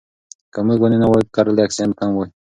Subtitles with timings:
[0.53, 2.29] که موږ ونې نه وای کرلې اکسیجن به کم وای.